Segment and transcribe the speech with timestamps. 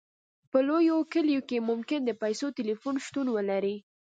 [0.51, 3.75] په لویو کلیو کې ممکن د پیسو ټیلیفون شتون ولري